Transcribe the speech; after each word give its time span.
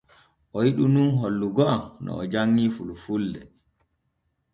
O 0.55 0.57
yiɗu 0.65 0.85
nun 0.93 1.09
hollugo 1.19 1.63
am 1.75 1.83
no 2.03 2.11
o 2.21 2.23
janŋii 2.31 2.73
fulfulde. 2.75 3.41